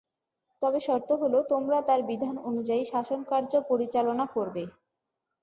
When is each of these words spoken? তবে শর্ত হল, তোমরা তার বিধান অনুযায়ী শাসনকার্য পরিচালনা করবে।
তবে 0.61 0.79
শর্ত 0.79 1.09
হল, 1.21 1.33
তোমরা 1.51 1.77
তার 1.87 2.01
বিধান 2.09 2.35
অনুযায়ী 2.49 2.83
শাসনকার্য 2.91 3.53
পরিচালনা 3.69 4.25
করবে। 4.35 4.63